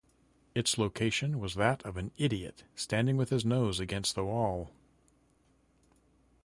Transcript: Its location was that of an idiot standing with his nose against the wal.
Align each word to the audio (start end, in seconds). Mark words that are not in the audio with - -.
Its 0.55 0.79
location 0.79 1.37
was 1.39 1.53
that 1.53 1.83
of 1.83 1.95
an 1.95 2.09
idiot 2.17 2.63
standing 2.73 3.17
with 3.17 3.29
his 3.29 3.45
nose 3.45 3.79
against 3.79 4.15
the 4.15 4.25
wal. 4.25 4.71